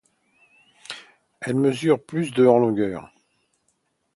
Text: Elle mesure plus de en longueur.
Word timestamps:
Elle 1.41 1.57
mesure 1.57 2.01
plus 2.03 2.31
de 2.31 2.43
en 2.47 2.57
longueur. 2.57 3.11